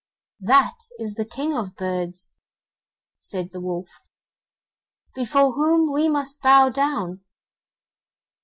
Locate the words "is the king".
0.97-1.53